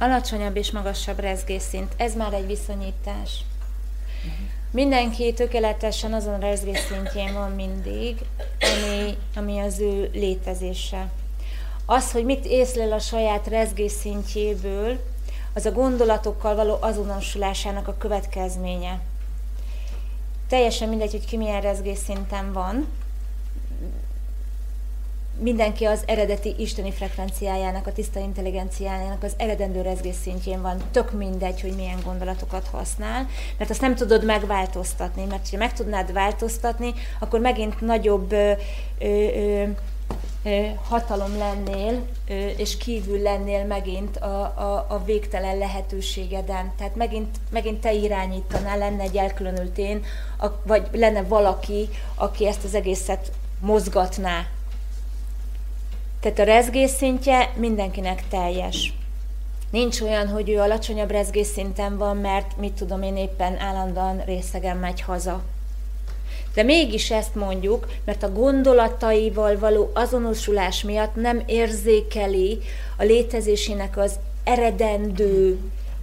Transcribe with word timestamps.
alacsonyabb 0.00 0.56
és 0.56 0.70
magasabb 0.70 1.18
rezgésszint, 1.18 1.92
ez 1.96 2.14
már 2.16 2.32
egy 2.32 2.46
viszonyítás. 2.46 3.44
Mindenki 4.70 5.32
tökéletesen 5.32 6.12
azon 6.12 6.40
rezgésszintjén 6.40 7.32
van 7.32 7.50
mindig, 7.50 8.16
ami, 8.60 9.16
ami 9.36 9.58
az 9.58 9.80
ő 9.80 10.10
létezése. 10.12 11.10
Az, 11.86 12.12
hogy 12.12 12.24
mit 12.24 12.44
észlel 12.44 12.92
a 12.92 12.98
saját 12.98 13.46
rezgésszintjéből, 13.46 14.98
az 15.54 15.66
a 15.66 15.72
gondolatokkal 15.72 16.54
való 16.54 16.76
azonosulásának 16.80 17.88
a 17.88 17.96
következménye. 17.98 19.00
Teljesen 20.48 20.88
mindegy, 20.88 21.10
hogy 21.10 21.26
ki 21.26 21.36
milyen 21.36 21.60
rezgésszinten 21.60 22.52
van, 22.52 22.86
mindenki 25.40 25.84
az 25.84 26.02
eredeti 26.06 26.54
isteni 26.58 26.92
frekvenciájának, 26.92 27.86
a 27.86 27.92
tiszta 27.92 28.20
intelligenciájának 28.20 29.22
az 29.22 29.32
eredendő 29.36 29.80
rezgés 29.82 30.14
szintjén 30.22 30.62
van, 30.62 30.82
tök 30.90 31.12
mindegy, 31.12 31.60
hogy 31.60 31.74
milyen 31.76 31.98
gondolatokat 32.04 32.68
használ, 32.70 33.26
mert 33.58 33.70
azt 33.70 33.80
nem 33.80 33.94
tudod 33.94 34.24
megváltoztatni, 34.24 35.24
mert 35.24 35.50
ha 35.50 35.56
meg 35.56 35.72
tudnád 35.72 36.12
változtatni, 36.12 36.92
akkor 37.18 37.40
megint 37.40 37.80
nagyobb 37.80 38.32
ö, 38.32 38.52
ö, 38.98 39.64
ö, 40.44 40.66
hatalom 40.88 41.38
lennél, 41.38 42.06
és 42.56 42.76
kívül 42.76 43.22
lennél 43.22 43.64
megint 43.64 44.16
a, 44.16 44.40
a, 44.40 44.86
a 44.88 45.02
végtelen 45.04 45.58
lehetőségeden. 45.58 46.72
Tehát 46.76 46.96
megint, 46.96 47.36
megint 47.50 47.80
te 47.80 47.92
irányítanál, 47.92 48.78
lenne 48.78 49.02
egy 49.02 49.16
elkülönült 49.16 49.78
én, 49.78 50.04
vagy 50.62 50.88
lenne 50.92 51.22
valaki, 51.22 51.88
aki 52.14 52.46
ezt 52.46 52.64
az 52.64 52.74
egészet 52.74 53.32
mozgatná, 53.60 54.46
tehát 56.20 56.38
a 56.38 56.44
rezgés 56.44 56.90
szintje 56.90 57.52
mindenkinek 57.56 58.28
teljes. 58.28 58.92
Nincs 59.70 60.00
olyan, 60.00 60.28
hogy 60.28 60.50
ő 60.50 60.58
alacsonyabb 60.58 61.10
rezgés 61.10 61.46
szinten 61.46 61.98
van, 61.98 62.16
mert 62.16 62.56
mit 62.56 62.72
tudom 62.72 63.02
én 63.02 63.16
éppen 63.16 63.58
állandóan 63.58 64.22
részegen 64.24 64.76
megy 64.76 65.00
haza. 65.00 65.42
De 66.54 66.62
mégis 66.62 67.10
ezt 67.10 67.34
mondjuk, 67.34 67.88
mert 68.04 68.22
a 68.22 68.32
gondolataival 68.32 69.58
való 69.58 69.90
azonosulás 69.94 70.82
miatt 70.82 71.14
nem 71.14 71.42
érzékeli 71.46 72.58
a 72.96 73.02
létezésének 73.02 73.96
az 73.96 74.18
eredendő 74.44 75.58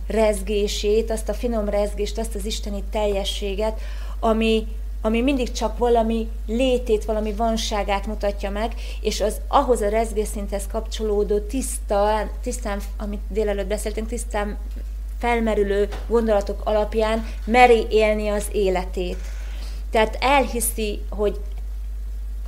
rezgését, 0.07 1.11
azt 1.11 1.29
a 1.29 1.33
finom 1.33 1.69
rezgést, 1.69 2.17
azt 2.17 2.35
az 2.35 2.45
isteni 2.45 2.83
teljességet, 2.91 3.79
ami, 4.19 4.67
ami 5.01 5.21
mindig 5.21 5.51
csak 5.51 5.77
valami 5.77 6.27
létét, 6.47 7.05
valami 7.05 7.33
vanságát 7.33 8.05
mutatja 8.05 8.49
meg, 8.49 8.73
és 9.01 9.21
az 9.21 9.35
ahhoz 9.47 9.81
a 9.81 9.89
rezgészinthez 9.89 10.67
kapcsolódó 10.71 11.39
tiszta, 11.39 12.29
tisztán, 12.41 12.81
amit 12.97 13.21
délelőtt 13.27 13.67
beszéltünk, 13.67 14.07
tisztán 14.07 14.57
felmerülő 15.19 15.87
gondolatok 16.07 16.61
alapján 16.63 17.27
meri 17.45 17.85
élni 17.89 18.27
az 18.27 18.45
életét. 18.51 19.17
Tehát 19.91 20.17
elhiszi, 20.19 21.01
hogy 21.09 21.39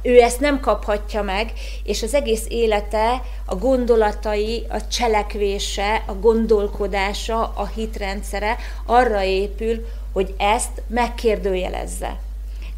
ő 0.01 0.21
ezt 0.21 0.39
nem 0.39 0.59
kaphatja 0.59 1.21
meg, 1.21 1.53
és 1.83 2.03
az 2.03 2.13
egész 2.13 2.45
élete, 2.47 3.21
a 3.45 3.55
gondolatai, 3.55 4.65
a 4.69 4.87
cselekvése, 4.87 6.03
a 6.07 6.13
gondolkodása, 6.13 7.53
a 7.55 7.67
hitrendszere 7.75 8.57
arra 8.85 9.23
épül, 9.23 9.85
hogy 10.13 10.33
ezt 10.37 10.81
megkérdőjelezze. 10.87 12.19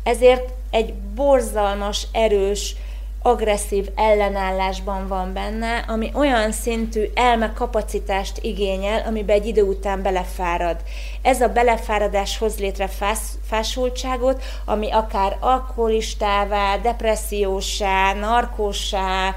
Ezért 0.04 0.50
egy 0.72 0.94
borzalmas, 0.94 2.08
erős, 2.12 2.76
agresszív 3.24 3.90
ellenállásban 3.96 5.08
van 5.08 5.34
benne, 5.34 5.86
ami 5.88 6.12
olyan 6.14 6.52
szintű 6.52 7.04
elme 7.14 7.54
kapacitást 7.54 8.38
igényel, 8.42 9.04
amiben 9.08 9.36
egy 9.36 9.46
idő 9.46 9.62
után 9.62 10.02
belefárad. 10.02 10.78
Ez 11.22 11.42
a 11.42 11.48
belefáradás 11.48 12.38
hoz 12.38 12.60
létre 12.60 12.88
fász, 12.88 13.38
fásultságot, 13.48 14.44
ami 14.66 14.92
akár 14.92 15.38
alkoholistává, 15.40 16.78
depressziósá, 16.78 18.14
narkósá, 18.14 19.36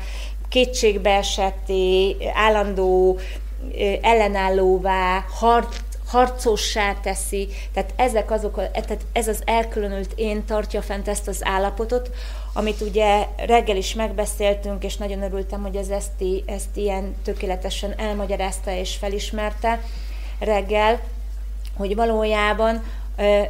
kétségbeesetté, 0.49 2.17
állandó 2.35 3.19
ellenállóvá, 4.01 5.25
harc, 5.41 5.77
harcossá 6.15 6.95
teszi, 7.03 7.49
tehát 7.73 7.93
ezek 7.97 8.31
azok, 8.31 8.55
tehát 8.55 9.05
ez 9.13 9.29
az 9.29 9.43
elkülönült 9.45 10.13
én 10.15 10.45
tartja 10.45 10.83
fent 10.83 11.09
ezt 11.09 11.29
az 11.29 11.41
állapotot, 11.45 12.11
amit 12.53 12.81
ugye 12.81 13.27
reggel 13.37 13.77
is 13.77 13.95
megbeszéltünk, 13.95 14.85
és 14.85 14.97
nagyon 14.97 15.23
örültem, 15.23 15.63
hogy 15.63 15.77
az 15.77 15.91
Eszti 15.91 16.45
ezt 16.47 16.77
ilyen 16.77 17.15
tökéletesen 17.25 17.95
elmagyarázta 17.97 18.71
és 18.71 18.97
felismerte 18.97 19.81
reggel, 20.39 21.01
hogy 21.77 21.95
valójában 21.95 22.83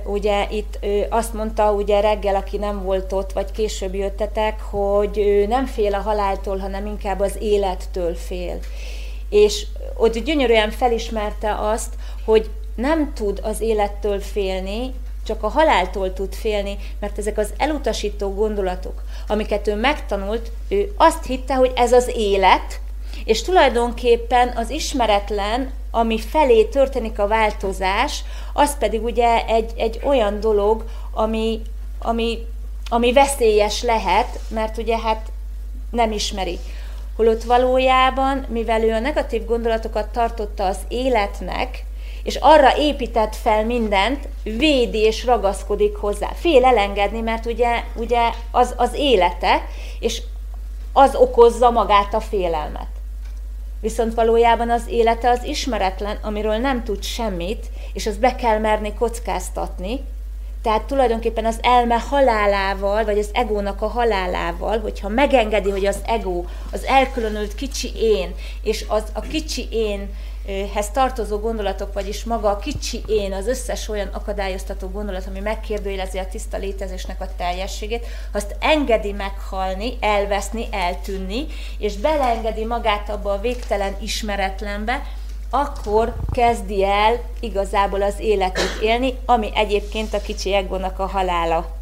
ugye 0.04 0.46
itt 0.50 0.78
azt 1.08 1.34
mondta 1.34 1.72
ugye 1.72 2.00
reggel, 2.00 2.34
aki 2.34 2.56
nem 2.56 2.82
volt 2.82 3.12
ott, 3.12 3.32
vagy 3.32 3.50
később 3.50 3.94
jöttetek, 3.94 4.60
hogy 4.60 5.18
ő 5.18 5.46
nem 5.46 5.66
fél 5.66 5.94
a 5.94 6.00
haláltól, 6.00 6.58
hanem 6.58 6.86
inkább 6.86 7.20
az 7.20 7.36
élettől 7.40 8.14
fél. 8.14 8.58
És 9.28 9.66
ott 9.96 10.18
gyönyörűen 10.18 10.70
felismerte 10.70 11.54
azt, 11.58 11.94
hogy 12.24 12.50
nem 12.74 13.12
tud 13.14 13.40
az 13.42 13.60
élettől 13.60 14.20
félni, 14.20 14.94
csak 15.26 15.42
a 15.42 15.48
haláltól 15.48 16.12
tud 16.12 16.34
félni, 16.34 16.76
mert 17.00 17.18
ezek 17.18 17.38
az 17.38 17.52
elutasító 17.56 18.34
gondolatok, 18.34 19.02
amiket 19.26 19.66
ő 19.66 19.74
megtanult, 19.74 20.50
ő 20.68 20.92
azt 20.96 21.26
hitte, 21.26 21.54
hogy 21.54 21.72
ez 21.76 21.92
az 21.92 22.10
élet, 22.16 22.80
és 23.24 23.42
tulajdonképpen 23.42 24.48
az 24.56 24.70
ismeretlen, 24.70 25.72
ami 25.90 26.18
felé 26.18 26.64
történik 26.64 27.18
a 27.18 27.26
változás, 27.26 28.24
az 28.52 28.78
pedig 28.78 29.04
ugye 29.04 29.46
egy, 29.46 29.72
egy 29.76 30.00
olyan 30.04 30.40
dolog, 30.40 30.84
ami, 31.10 31.62
ami, 31.98 32.38
ami 32.88 33.12
veszélyes 33.12 33.82
lehet, 33.82 34.38
mert 34.48 34.78
ugye 34.78 34.98
hát 34.98 35.30
nem 35.90 36.12
ismeri. 36.12 36.58
Holott 37.16 37.42
valójában, 37.42 38.46
mivel 38.48 38.82
ő 38.82 38.92
a 38.92 38.98
negatív 38.98 39.44
gondolatokat 39.44 40.08
tartotta 40.08 40.64
az 40.64 40.78
életnek, 40.88 41.84
és 42.22 42.36
arra 42.36 42.76
épített 42.76 43.36
fel 43.36 43.64
mindent, 43.64 44.28
védi 44.42 44.98
és 44.98 45.24
ragaszkodik 45.24 45.96
hozzá. 45.96 46.30
Fél 46.34 46.64
elengedni, 46.64 47.20
mert 47.20 47.46
ugye, 47.46 47.84
ugye 47.96 48.30
az 48.50 48.74
az 48.76 48.90
élete, 48.94 49.66
és 50.00 50.22
az 50.92 51.14
okozza 51.14 51.70
magát 51.70 52.14
a 52.14 52.20
félelmet. 52.20 52.88
Viszont 53.80 54.14
valójában 54.14 54.70
az 54.70 54.82
élete 54.88 55.30
az 55.30 55.44
ismeretlen, 55.44 56.18
amiről 56.22 56.56
nem 56.56 56.84
tud 56.84 57.02
semmit, 57.02 57.66
és 57.92 58.06
az 58.06 58.16
be 58.16 58.34
kell 58.34 58.58
merni 58.58 58.94
kockáztatni, 58.94 60.00
tehát 60.64 60.82
tulajdonképpen 60.82 61.44
az 61.44 61.58
elme 61.62 61.94
halálával, 61.94 63.04
vagy 63.04 63.18
az 63.18 63.30
egónak 63.32 63.82
a 63.82 63.86
halálával, 63.86 64.80
hogyha 64.80 65.08
megengedi, 65.08 65.70
hogy 65.70 65.86
az 65.86 65.98
ego, 66.06 66.44
az 66.72 66.84
elkülönült 66.84 67.54
kicsi 67.54 67.92
én, 67.96 68.34
és 68.62 68.84
az 68.88 69.02
a 69.12 69.20
kicsi 69.20 69.68
én 69.70 70.14
hez 70.74 70.90
tartozó 70.90 71.38
gondolatok, 71.38 71.92
vagyis 71.92 72.24
maga 72.24 72.50
a 72.50 72.56
kicsi 72.56 73.02
én, 73.06 73.32
az 73.32 73.46
összes 73.46 73.88
olyan 73.88 74.08
akadályoztató 74.12 74.88
gondolat, 74.88 75.26
ami 75.26 75.40
megkérdőjelezi 75.40 76.18
a 76.18 76.26
tiszta 76.26 76.56
létezésnek 76.56 77.20
a 77.20 77.28
teljességét, 77.36 78.06
azt 78.32 78.56
engedi 78.60 79.12
meghalni, 79.12 79.96
elveszni, 80.00 80.66
eltűnni, 80.70 81.46
és 81.78 81.96
beleengedi 81.96 82.64
magát 82.64 83.10
abba 83.10 83.32
a 83.32 83.40
végtelen 83.40 83.96
ismeretlenbe, 84.00 85.02
akkor 85.54 86.14
kezdi 86.30 86.84
el 86.84 87.20
igazából 87.40 88.02
az 88.02 88.14
életét 88.18 88.78
élni, 88.82 89.14
ami 89.24 89.50
egyébként 89.54 90.14
a 90.14 90.20
kicsi 90.20 90.54
egónak 90.54 90.98
a 90.98 91.06
halála. 91.06 91.76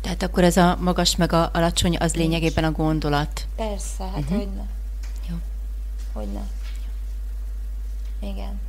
Tehát 0.00 0.22
akkor 0.22 0.44
ez 0.44 0.56
a 0.56 0.76
magas 0.80 1.16
meg 1.16 1.32
a 1.32 1.50
alacsony, 1.52 1.96
az 1.96 2.14
lényegében 2.14 2.64
a 2.64 2.72
gondolat. 2.72 3.46
Persze, 3.56 4.04
hát 4.04 4.18
uh-huh. 4.18 4.38
hogyne. 4.38 4.66
Jó. 5.28 5.36
Hogyne. 6.12 6.40
Igen. 8.20 8.60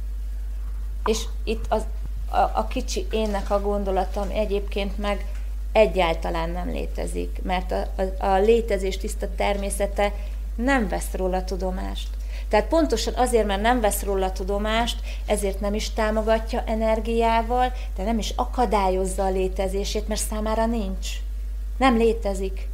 És 1.06 1.24
itt 1.44 1.66
az, 1.70 1.84
a, 2.30 2.38
a 2.38 2.68
kicsi 2.70 3.08
énnek 3.12 3.50
a 3.50 3.62
gondolatom 3.62 4.28
egyébként 4.30 4.98
meg 4.98 5.26
egyáltalán 5.72 6.50
nem 6.50 6.68
létezik, 6.68 7.40
mert 7.44 7.72
a, 7.72 7.88
a, 8.02 8.26
a 8.26 8.38
létezés 8.38 8.98
tiszta 8.98 9.28
természete 9.36 10.14
nem 10.56 10.88
vesz 10.88 11.12
róla 11.12 11.44
tudomást. 11.44 12.10
Tehát 12.50 12.68
pontosan 12.68 13.14
azért, 13.14 13.46
mert 13.46 13.62
nem 13.62 13.82
vesz 13.82 14.04
róla 14.04 14.32
tudomást, 14.32 15.00
ezért 15.26 15.60
nem 15.60 15.74
is 15.74 15.94
támogatja 15.94 16.64
energiával, 16.66 17.74
de 17.96 18.04
nem 18.04 18.18
is 18.18 18.34
akadályozza 18.36 19.24
a 19.24 19.30
létezését, 19.30 20.08
mert 20.08 20.22
számára 20.22 20.66
nincs. 20.66 21.10
Nem 21.78 21.98
létezik. 21.98 22.68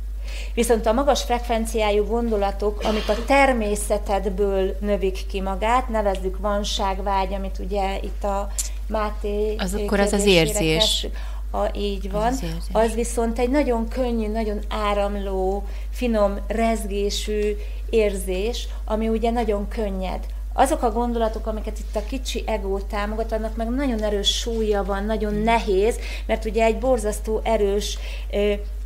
Viszont 0.53 0.85
a 0.85 0.94
magas 0.94 1.23
frekvenciájú 1.23 2.06
gondolatok, 2.06 2.81
amik 2.83 3.09
a 3.09 3.25
természetedből 3.25 4.77
növik 4.79 5.25
ki 5.27 5.41
magát, 5.41 5.89
nevezzük 5.89 6.38
vanságvágy, 6.38 7.33
amit 7.33 7.59
ugye 7.59 8.00
itt 8.01 8.23
a 8.23 8.51
Máté... 8.88 9.56
Az 9.57 9.73
akkor 9.73 10.00
az 10.00 10.13
az 10.13 10.25
érzés. 10.25 10.77
Kezdtük, 10.77 11.18
a, 11.51 11.77
így 11.77 12.12
van, 12.12 12.27
az, 12.27 12.44
az, 12.57 12.68
az 12.71 12.94
viszont 12.94 13.39
egy 13.39 13.50
nagyon 13.50 13.88
könnyű, 13.88 14.27
nagyon 14.27 14.59
áramló, 14.69 15.63
finom, 15.89 16.39
rezgésű 16.48 17.56
érzés, 17.89 18.68
ami 18.86 19.07
ugye 19.07 19.31
nagyon 19.31 19.68
könnyed. 19.68 20.25
azok 20.53 20.83
a 20.83 20.92
gondolatok, 20.92 21.48
amiket 21.48 21.80
itt 21.80 21.95
a 21.95 22.06
kicsi 22.06 22.44
ego 22.45 22.80
támogat, 22.80 23.31
annak 23.31 23.56
meg 23.56 23.69
nagyon 23.69 24.03
erős 24.03 24.38
súlya 24.38 24.83
van, 24.83 25.06
nagyon 25.06 25.33
nehéz, 25.33 26.00
mert 26.25 26.45
ugye 26.45 26.63
egy 26.63 26.77
borzasztó 26.77 27.42
erős 27.44 27.97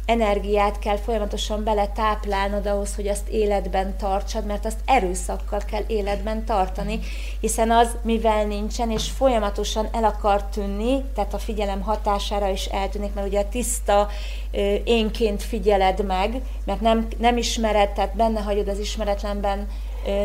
energiát 0.05 0.79
kell 0.79 0.97
folyamatosan 0.97 1.63
bele 1.63 1.87
táplálnod 1.87 2.65
ahhoz, 2.65 2.95
hogy 2.95 3.07
azt 3.07 3.27
életben 3.27 3.97
tartsad, 3.97 4.45
mert 4.45 4.65
azt 4.65 4.79
erőszakkal 4.85 5.61
kell 5.65 5.83
életben 5.87 6.45
tartani, 6.45 6.99
hiszen 7.39 7.71
az, 7.71 7.95
mivel 8.01 8.45
nincsen, 8.45 8.91
és 8.91 9.09
folyamatosan 9.09 9.87
el 9.91 10.03
akar 10.03 10.43
tűnni, 10.43 11.03
tehát 11.15 11.33
a 11.33 11.37
figyelem 11.37 11.81
hatására 11.81 12.49
is 12.49 12.65
eltűnik, 12.65 13.13
mert 13.13 13.27
ugye 13.27 13.39
a 13.39 13.49
tiszta 13.49 14.09
énként 14.83 15.43
figyeled 15.43 16.05
meg, 16.05 16.41
mert 16.65 16.81
nem, 16.81 17.07
nem 17.17 17.37
ismered, 17.37 17.89
tehát 17.89 18.15
benne 18.15 18.41
hagyod 18.41 18.67
az 18.67 18.79
ismeretlenben 18.79 19.67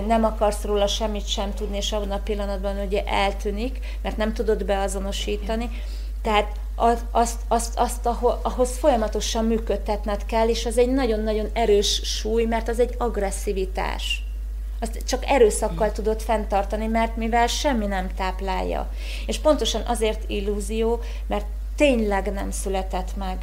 nem 0.07 0.25
akarsz 0.25 0.63
róla 0.63 0.87
semmit 0.87 1.29
sem 1.29 1.55
tudni, 1.55 1.77
és 1.77 1.93
abban 1.93 2.11
a 2.11 2.21
pillanatban 2.25 2.79
ugye 2.87 3.05
eltűnik, 3.05 3.79
mert 4.03 4.17
nem 4.17 4.33
tudod 4.33 4.65
beazonosítani. 4.65 5.71
Tehát 6.23 6.53
azt, 6.81 7.05
azt, 7.11 7.41
azt, 7.49 7.79
azt 7.79 8.07
ahhoz 8.43 8.79
folyamatosan 8.79 9.45
működtetned 9.45 10.27
kell, 10.27 10.49
és 10.49 10.67
az 10.67 10.79
egy 10.79 10.93
nagyon-nagyon 10.93 11.49
erős 11.53 12.01
súly, 12.05 12.45
mert 12.45 12.69
az 12.69 12.81
egy 12.81 12.95
agresszivitás. 12.99 14.23
Azt 14.81 15.03
csak 15.07 15.27
erőszakkal 15.27 15.93
tudod 15.93 16.21
fenntartani, 16.21 16.87
mert 16.87 17.17
mivel 17.17 17.47
semmi 17.47 17.87
nem 17.87 18.09
táplálja. 18.17 18.91
És 19.27 19.39
pontosan 19.39 19.83
azért 19.87 20.31
illúzió, 20.31 21.01
mert 21.27 21.47
tényleg 21.77 22.33
nem 22.33 22.51
született 22.51 23.17
meg. 23.17 23.37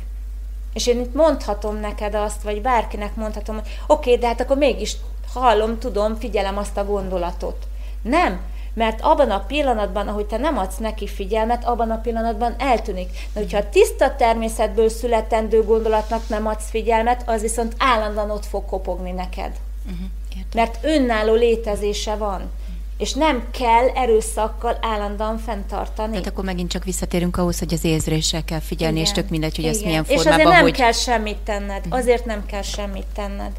És 0.73 0.87
én 0.87 0.99
itt 0.99 1.13
mondhatom 1.13 1.75
neked 1.75 2.15
azt, 2.15 2.41
vagy 2.41 2.61
bárkinek 2.61 3.15
mondhatom, 3.15 3.55
hogy 3.55 3.65
oké, 3.87 4.09
okay, 4.09 4.21
de 4.21 4.27
hát 4.27 4.41
akkor 4.41 4.57
mégis 4.57 4.95
hallom, 5.33 5.79
tudom, 5.79 6.15
figyelem 6.15 6.57
azt 6.57 6.77
a 6.77 6.85
gondolatot. 6.85 7.67
Nem, 8.01 8.41
mert 8.77 9.01
abban 9.01 9.31
a 9.31 9.39
pillanatban, 9.39 10.07
ahogy 10.07 10.25
te 10.25 10.37
nem 10.37 10.57
adsz 10.57 10.77
neki 10.77 11.07
figyelmet, 11.07 11.65
abban 11.65 11.91
a 11.91 12.01
pillanatban 12.01 12.55
eltűnik. 12.57 13.09
De 13.33 13.39
hogyha 13.39 13.57
a 13.57 13.69
tiszta 13.69 14.15
természetből 14.15 14.89
születendő 14.89 15.63
gondolatnak 15.63 16.29
nem 16.29 16.47
adsz 16.47 16.69
figyelmet, 16.69 17.23
az 17.25 17.41
viszont 17.41 17.75
állandóan 17.77 18.31
ott 18.31 18.45
fog 18.45 18.65
kopogni 18.65 19.11
neked. 19.11 19.51
Uh-huh, 19.85 20.07
mert 20.53 20.79
önálló 20.81 21.33
létezése 21.33 22.15
van. 22.15 22.51
És 22.97 23.13
nem 23.13 23.47
kell 23.51 23.87
erőszakkal 23.95 24.77
állandóan 24.81 25.37
fenntartani. 25.37 26.11
Tehát 26.11 26.27
akkor 26.27 26.43
megint 26.43 26.69
csak 26.69 26.83
visszatérünk 26.83 27.37
ahhoz, 27.37 27.59
hogy 27.59 27.73
az 27.73 27.83
érzésre 27.83 28.41
kell 28.41 28.59
figyelni, 28.59 28.99
Igen. 28.99 29.07
és 29.07 29.15
tök 29.15 29.29
mindegy, 29.29 29.55
hogy 29.55 29.63
Igen. 29.63 29.75
ezt 29.75 29.85
milyen 29.85 30.03
formában, 30.03 30.31
És 30.31 30.35
azért 30.35 30.53
nem 30.53 30.61
hogy... 30.61 30.77
kell 30.77 30.91
semmit 30.91 31.37
tenned. 31.37 31.85
Mhm. 31.85 31.93
Azért 31.93 32.25
nem 32.25 32.45
kell 32.45 32.61
semmit 32.61 33.05
tenned. 33.13 33.51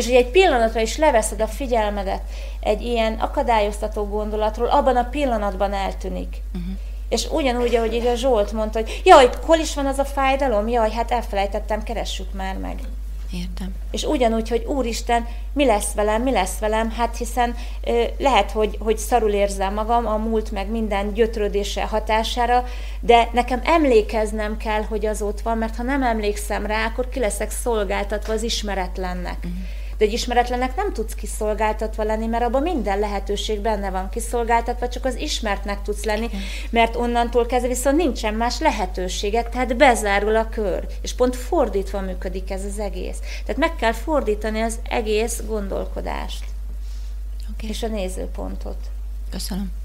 És 0.00 0.06
hogy 0.06 0.14
egy 0.14 0.30
pillanatra 0.30 0.80
is 0.80 0.96
leveszed 0.96 1.40
a 1.40 1.46
figyelmedet 1.46 2.22
egy 2.60 2.82
ilyen 2.82 3.12
akadályoztató 3.12 4.04
gondolatról, 4.04 4.66
abban 4.66 4.96
a 4.96 5.08
pillanatban 5.08 5.72
eltűnik. 5.72 6.36
Uh-huh. 6.54 6.72
És 7.08 7.28
ugyanúgy, 7.30 7.74
ahogy 7.74 7.94
ide 7.94 8.14
Zsolt 8.14 8.52
mondta, 8.52 8.78
hogy 8.78 9.02
jaj, 9.04 9.30
hol 9.42 9.58
is 9.58 9.74
van 9.74 9.86
az 9.86 9.98
a 9.98 10.04
fájdalom? 10.04 10.68
Jaj, 10.68 10.90
hát 10.90 11.10
elfelejtettem, 11.10 11.82
keressük 11.82 12.32
már 12.32 12.56
meg. 12.56 12.78
Értem. 13.32 13.74
És 13.90 14.04
ugyanúgy, 14.04 14.48
hogy 14.48 14.64
Úristen, 14.64 15.26
mi 15.52 15.66
lesz 15.66 15.92
velem, 15.92 16.22
mi 16.22 16.30
lesz 16.30 16.58
velem, 16.58 16.90
hát 16.90 17.16
hiszen 17.16 17.54
ö, 17.84 18.02
lehet, 18.18 18.50
hogy, 18.50 18.76
hogy 18.78 18.98
szarul 18.98 19.30
érzem 19.30 19.74
magam, 19.74 20.06
a 20.06 20.16
múlt 20.16 20.50
meg 20.50 20.70
minden 20.70 21.12
gyötrődése 21.12 21.82
hatására, 21.82 22.64
de 23.00 23.28
nekem 23.32 23.60
emlékeznem 23.64 24.56
kell, 24.56 24.82
hogy 24.82 25.06
az 25.06 25.22
ott 25.22 25.40
van, 25.40 25.58
mert 25.58 25.76
ha 25.76 25.82
nem 25.82 26.02
emlékszem 26.02 26.66
rá, 26.66 26.86
akkor 26.86 27.08
ki 27.08 27.18
leszek 27.18 27.50
szolgáltatva 27.50 28.32
az 28.32 28.42
ismeretlennek. 28.42 29.36
Uh-huh 29.36 29.78
de 30.00 30.06
egy 30.06 30.12
ismeretlenek 30.12 30.76
nem 30.76 30.92
tudsz 30.92 31.14
kiszolgáltatva 31.14 32.02
lenni, 32.02 32.26
mert 32.26 32.44
abban 32.44 32.62
minden 32.62 32.98
lehetőség 32.98 33.60
benne 33.60 33.90
van 33.90 34.08
kiszolgáltatva, 34.08 34.88
csak 34.88 35.04
az 35.04 35.14
ismertnek 35.16 35.82
tudsz 35.82 36.04
lenni, 36.04 36.30
mert 36.70 36.96
onnantól 36.96 37.46
kezdve 37.46 37.68
viszont 37.68 37.96
nincsen 37.96 38.34
más 38.34 38.58
lehetőségek, 38.58 39.50
tehát 39.50 39.76
bezárul 39.76 40.36
a 40.36 40.48
kör. 40.48 40.86
És 41.02 41.14
pont 41.14 41.36
fordítva 41.36 42.00
működik 42.00 42.50
ez 42.50 42.64
az 42.64 42.78
egész. 42.78 43.18
Tehát 43.44 43.60
meg 43.60 43.76
kell 43.76 43.92
fordítani 43.92 44.60
az 44.60 44.78
egész 44.88 45.42
gondolkodást. 45.46 46.44
Okay. 47.54 47.68
És 47.68 47.82
a 47.82 47.88
nézőpontot. 47.88 48.78
Köszönöm. 49.30 49.79